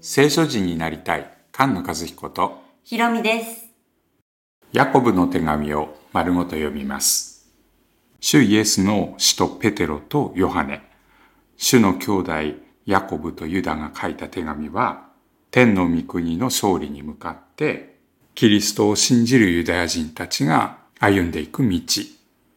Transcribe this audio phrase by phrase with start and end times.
[0.00, 3.66] 聖書人になりたい菅野和彦とひろみです。
[4.72, 7.52] ヤコブの手紙を丸ごと読みます。
[8.20, 10.80] 主イエスの使徒ペテロとヨハネ、
[11.56, 12.32] 主の兄弟
[12.86, 15.08] ヤコブとユダが書いた手紙は、
[15.50, 17.98] 天の御国の勝利に向かって、
[18.34, 21.80] キリストを信じるユダヤ人たちが歩んでいく道、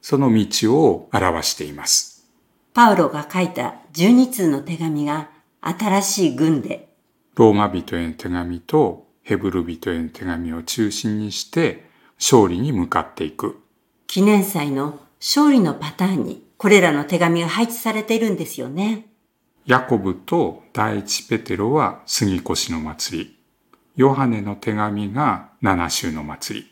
[0.00, 2.28] その道を表しています。
[2.74, 6.88] パウロが書いた12通の手紙が新しい軍で、
[7.34, 11.88] ローマ人への手紙とヘブル人への手紙を中心にして
[12.18, 13.60] 勝利に向かっていく。
[14.06, 19.06] 記念祭の勝利のパターンにこれらの手紙が配置されているんですよね。
[19.66, 23.38] ヤコブと第一ペテロは杉越の祭り。
[23.96, 26.66] ヨハネの手紙が七週の祭り。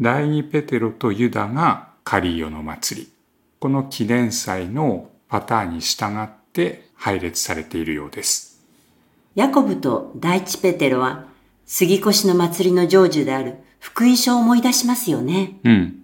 [0.00, 3.08] 第二ペテロとユダがカリオの祭り。
[3.58, 8.60] この記念祭のパターンに従って配列されているようです。
[9.34, 11.26] ヤコブと第一ペテロは
[11.64, 15.58] 杉越の祭りの成就である福音書を思い出しますよね。
[15.64, 16.02] うん。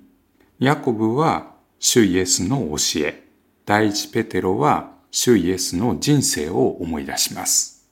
[0.59, 3.25] ヤコブは主イエスの教え。
[3.67, 7.87] 第一ペテロは主イエスの人生を思い出します。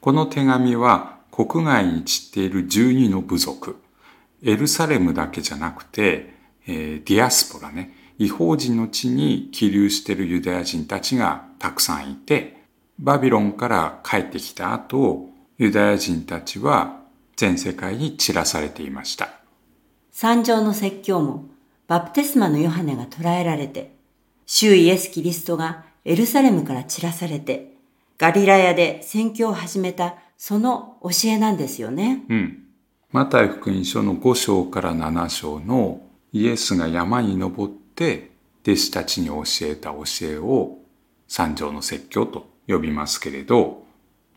[0.00, 3.76] この手紙は国外に散っている12の部族、
[4.42, 6.35] エルサレムだけじゃなくて、
[6.66, 12.64] えーディアスポラね、違法人の地に起立しているユダヤ人たちがたくさんいて、
[12.98, 15.28] バビロンから帰ってきた後、
[15.58, 17.00] ユダヤ人たちは
[17.36, 19.28] 全世界に散らされていました。
[20.10, 21.46] 三条の説教も
[21.86, 23.94] バプテスマのヨハネが捕らえられて、
[24.46, 27.74] 主イエス・キリストがエルサレムから散らされて、
[28.18, 32.24] ガリラヤで宣教を始めたその教えなんですよね。
[32.28, 32.62] うん。
[33.12, 36.00] マタイ福音書の5章から7章の
[36.36, 38.30] イエスが山に登って
[38.62, 40.78] 弟子たちに教えた教えを
[41.28, 43.84] 三条の説教と呼びますけれど、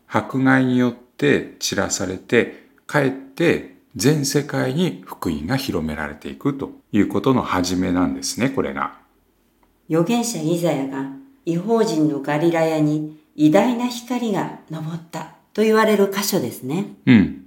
[0.08, 8.98] 迫害によって散らされて帰って全世界に福音が広められていくということの始めなんですね、これが。
[9.90, 11.10] 預言者イザヤが
[11.44, 16.94] 違法人のガリラヤに偉大な光が昇ったと言われる箇所ですね。
[17.06, 17.44] うん。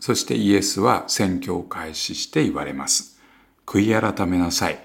[0.00, 3.13] そしてイエスは宣教を開始して言われます。
[3.66, 4.78] 悔い改めなさい。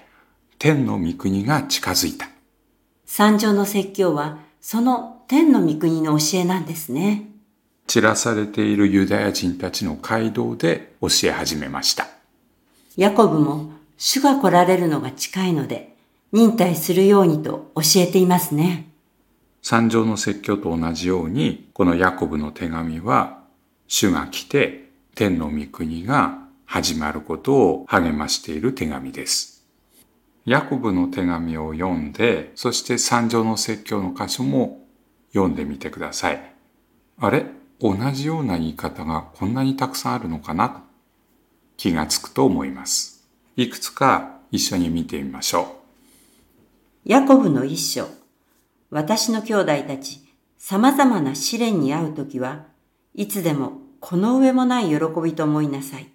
[0.58, 2.28] 天の御国が近づいた。
[3.06, 7.28] 三条の説教はその天の御国の教えなんですね。
[7.86, 12.08] 散らされているユダヤ人たちの街道で教え始めました。
[12.96, 15.96] ヤコブも主が来られるのが近いので
[16.32, 18.90] 忍耐するようにと教えていますね。
[19.62, 23.40] 三条の説教と同じように、このヤコブの手紙は、
[23.88, 26.38] 主が来て天の御国が
[26.72, 29.66] 始まることを励ましている手紙です。
[30.44, 34.86] ヤコブの手紙を読んで、そして三条の説教の箇所も
[35.32, 36.54] 読んでみてください。
[37.18, 37.46] あれ？
[37.80, 40.84] 同じような言い方がこんなにたくさんあるのかな？
[41.76, 43.26] 気がつくと思います。
[43.56, 45.62] いくつか一緒に見てみましょ
[47.04, 48.06] うヤコブの一章。
[48.90, 50.20] 私の兄弟たち、
[50.56, 52.66] 様々な試練に遭うときは、
[53.16, 56.06] いつでもこの上もない喜びと思いなさい。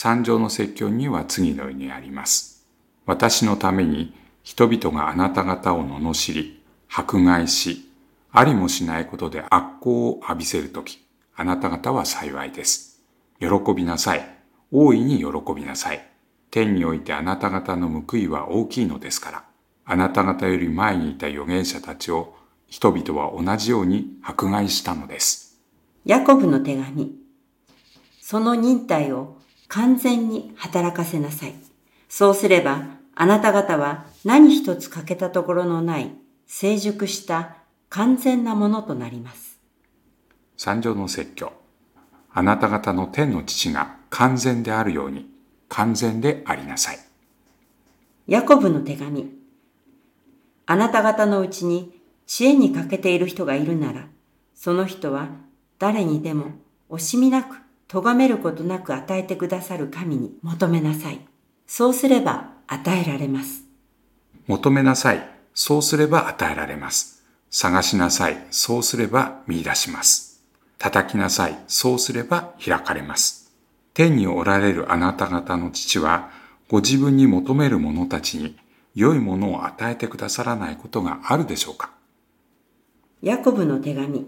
[0.00, 2.64] 三条の説教には次のようにあります。
[3.04, 4.14] 私のために
[4.44, 7.90] 人々があなた方を罵り、迫害し、
[8.30, 11.04] ありもしないことで悪行を浴びせるとき、
[11.34, 13.02] あなた方は幸いです。
[13.40, 14.38] 喜びなさい。
[14.70, 16.08] 大いに喜びなさい。
[16.52, 19.44] 天においてあなた方の報いは大きいのですから。
[19.84, 22.36] あなた方より前にいた預言者たちを
[22.68, 25.60] 人々は同じように迫害したのです。
[26.04, 27.16] ヤコブの手紙。
[28.20, 29.37] その忍耐を
[29.68, 31.54] 完全に働かせなさい。
[32.08, 36.10] そうすれば、あなた方は何一つ欠けたところのない
[36.46, 37.56] 成熟した
[37.88, 39.58] 完全なものとなります。
[40.56, 41.52] 三条の説教。
[42.32, 45.28] あなた方の天の父が完全であるように
[45.68, 46.98] 完全でありなさい。
[48.26, 49.32] ヤコブの手紙。
[50.66, 54.06] あなた方のうちに知恵に欠けている人がいるなら、
[54.54, 55.28] その人は
[55.78, 56.52] 誰にでも
[56.90, 57.56] 惜しみなく、
[57.88, 61.26] 咎めることなく与えてくださる神に求めなさい。
[61.66, 63.64] そうすれば与えられます。
[64.46, 65.26] 求めなさい。
[65.54, 67.24] そうすれば与えられます。
[67.50, 68.46] 探しなさい。
[68.50, 70.44] そうすれば見出します。
[70.76, 71.58] 叩きなさい。
[71.66, 73.54] そうすれば開かれます。
[73.94, 76.30] 天におられるあなた方の父は、
[76.68, 78.58] ご自分に求める者たちに
[78.94, 81.90] 良いものを与えてくださらないことがあるでしょうか？
[83.22, 84.26] ヤコブの手紙。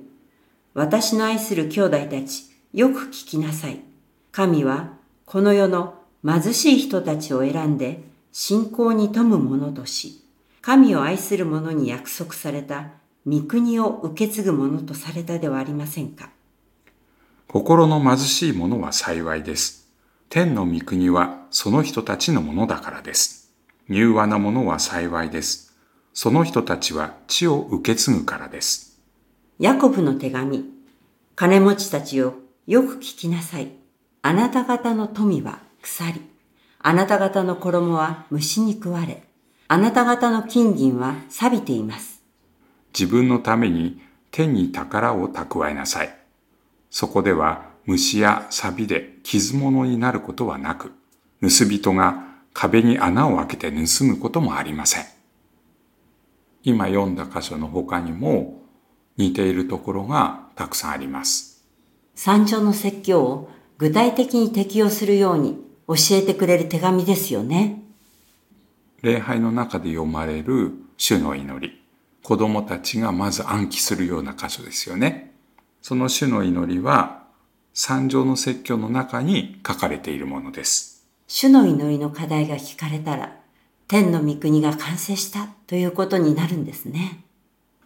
[0.73, 3.81] 私の愛する兄弟たち、よく聞きなさい。
[4.31, 4.93] 神は
[5.25, 5.95] この世の
[6.25, 10.25] 貧しい人たちを選んで信仰に富む者とし、
[10.63, 12.91] 神を愛する者に約束された
[13.27, 16.31] 御国を受け継ぐものとされたではありませんか。
[17.49, 19.89] 心の貧しい者は幸いです。
[20.29, 23.51] 天の御国はその人たちのものだからです。
[23.89, 25.77] 柔和な者は幸いです。
[26.15, 29.01] その人たちは地を受け継ぐからです。
[29.59, 30.65] ヤコブの手紙。
[31.35, 32.35] 金持ちたちよ、
[32.67, 33.73] よく聞きなさい。
[34.23, 36.21] あなた方の富は鎖。
[36.79, 39.23] あなた方の衣は虫に食われ。
[39.69, 42.23] あなた方の金銀は錆びています。
[42.93, 46.15] 自分のために天に宝を蓄えなさい。
[46.91, 50.93] そこでは虫や錆で傷物になることはなく、
[51.41, 55.05] 盗人が壁に穴を開けて盗むこともありません。
[56.63, 58.61] 今読んだ箇所の他にも
[59.17, 61.50] 似ているところがたくさんあります。
[62.15, 65.57] 山頂の説教を具体的に適用するように
[65.89, 67.83] 教えてくれる手紙ですよね。
[69.03, 71.81] 礼拝の中で読まれる主の祈り。
[72.23, 75.35] 子供たちがまず暗記するような箇所ですよね。
[75.83, 77.25] その主の祈りは
[77.73, 81.07] 三条の説教の中に書かれているものです。
[81.27, 83.37] 主の祈りの課題が聞かれたら、
[83.89, 87.25] 天の御国が完成したということになるんですね。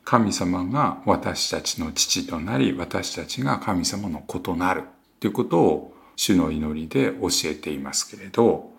[0.05, 4.85] 神様が私たちの父となり、私たちが神様の子となる
[5.19, 8.71] ということを主の祈りで教えていますけれど、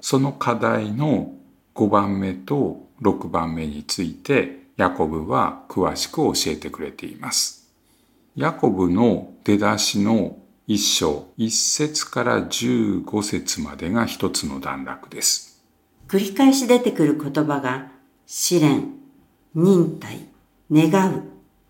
[0.00, 1.32] その課題の
[1.74, 7.70] 5番目と6番目についてヤコブは詳しく教えてくれています。
[8.36, 15.64] ヤコブの出だしの一章、一節から十五節までが一つの段落です。
[16.08, 17.90] 繰り返し出てくる言葉が
[18.26, 18.92] 試練、
[19.54, 20.26] 忍耐、
[20.70, 21.22] 願う、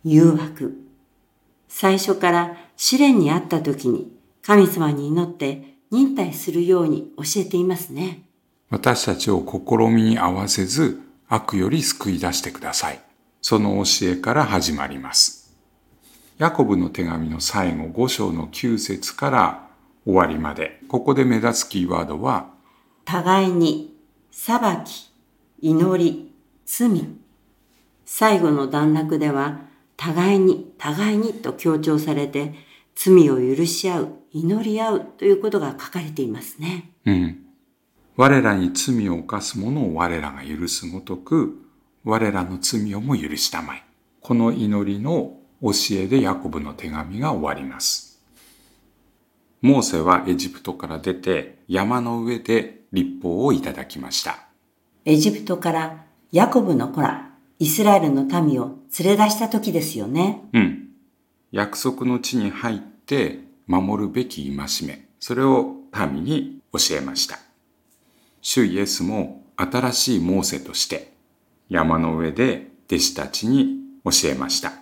[0.05, 0.87] 誘惑。
[1.69, 4.13] 最初から試練にあった時に
[4.43, 8.23] 神様に祈って忍耐するように教えていますね。
[8.71, 13.01] 私たちを試みに合わせず悪より救い出してください。
[13.43, 15.55] その教えから始まります。
[16.39, 19.69] ヤコブの手紙の最後5章の9節から
[20.05, 22.51] 終わりまで、ここで目立つキーワードは、
[23.05, 23.97] 互いに、
[24.31, 25.11] 裁き、
[25.61, 26.33] 祈り、
[26.65, 27.26] 罪。
[28.07, 29.61] 最後の段落では、
[29.97, 32.55] 互いに、互いにと強調されて、
[32.95, 36.93] 罪を許し合う、祈り合うということが書かれていますね。
[37.05, 37.43] うん。
[38.17, 41.61] 我らに罪を犯す者を我らが許すごとく、
[42.05, 43.85] 我らの罪をも許したまい。
[44.23, 48.23] この祈りの教えでヤコブの手紙が終わります。
[49.61, 54.39] モーセはエジプトから出て山の上で立法をいただきました。
[55.05, 57.26] エジプトからヤコブの子ら、
[57.59, 60.43] イスラエルの民を連れ出した時ですよね。
[60.53, 60.89] うん。
[61.53, 65.77] 約束の地に入って守るべき戒め、それを
[66.13, 67.39] 民に教えました。
[68.43, 71.13] 主イエスも新しいモーセとして
[71.69, 74.73] 山の上で弟子たちに教えました。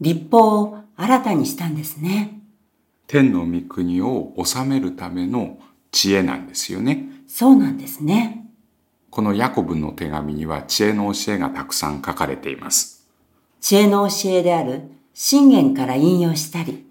[0.00, 2.40] 立法を新たにしたんですね。
[3.06, 5.58] 天の御国を治めるための
[5.90, 7.08] 知恵なんですよね。
[7.26, 8.39] そうなんですね。
[9.10, 13.06] このヤコブの手紙には知恵の教えがたくさん書かれています。
[13.60, 16.86] 知恵の教えである信玄から引用したり、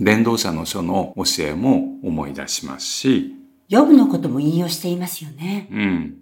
[0.00, 3.36] 伝道者の書の教えも思い出しますし、
[3.68, 5.68] ヨブのことも引用していますよね。
[5.70, 6.18] うん。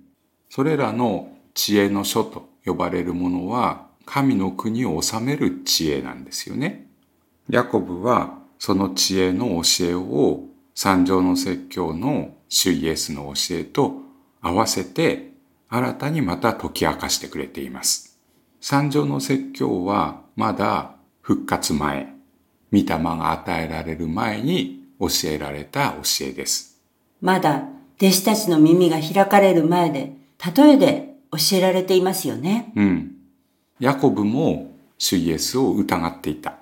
[0.50, 6.86] それらの知恵の書と呼ばれるものは、神の国を治める知恵なんですよね。
[7.48, 14.02] ヤコブはその知恵の教えを三条の説教の主イエスの教えと
[14.40, 15.29] 合わせて
[15.72, 18.18] 新たにまた解き明かしてくれています。
[18.60, 22.12] 三条の説教はまだ復活前、
[22.72, 26.80] 御霊が与えられる前に教えられた教えです。
[27.20, 30.12] まだ弟子たちの耳が開かれる前で、
[30.56, 32.72] 例えで教えられていますよね。
[32.74, 33.14] うん。
[33.78, 36.56] ヤコブも主イエスを疑っていた。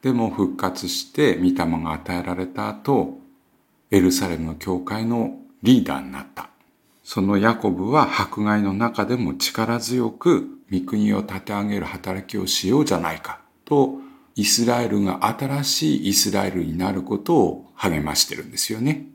[0.00, 3.18] でも復活して御霊が与えられた後、
[3.90, 6.50] エルサレムの教会のリーダーになった。
[7.04, 13.98] そのヤコブは迫害の中でも力強く御国を立て上げる働きをしようじゃないかと、
[14.34, 19.06] イスラエルが新しいイスラエルになることを励ましてるんですよね。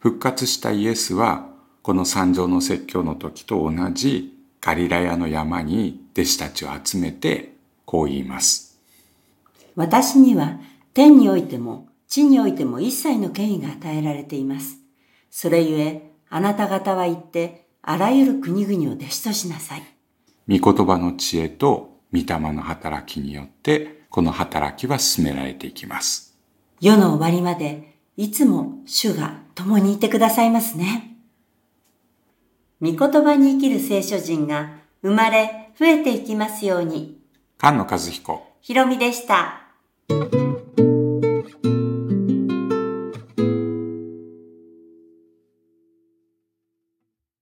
[0.00, 1.48] 復活したイエスは
[1.82, 7.54] この三条の説教の時と同じガリラヤの山に弟子たちを集めて
[7.86, 8.78] こう言います。
[9.76, 10.58] 私には
[10.92, 14.78] 天においても地においても一切の権威が与えられています。
[15.30, 19.82] それゆえあなた方は言ってあらゆる国々を弟子としなさい。
[20.48, 26.36] 御言葉の知恵と御霊の働きによってこの働きは進められていきます。
[26.80, 31.16] 世の終わりまでいつも主が共にいてくださいますね。
[32.82, 34.72] 御言葉に生きる聖書人が
[35.02, 37.16] 生まれ増えていきますように。
[37.60, 38.42] 菅野和彦。
[38.60, 39.60] ひろみでした。